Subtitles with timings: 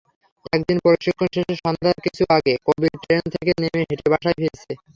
[0.53, 4.71] একদিন প্রশিক্ষণ শেষে সন্ধ্যার কিছু আগে কবির ট্রেন থেকে নেমে হেঁটে বাসায় ফিরছে।